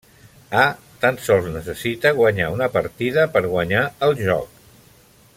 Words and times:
A 0.61 0.61
tan 1.03 1.19
sols 1.25 1.49
necessita 1.57 2.13
guanyar 2.19 2.47
una 2.55 2.69
partida 2.79 3.27
per 3.35 3.43
guanyar 3.51 3.83
el 4.07 4.17
joc. 4.23 4.57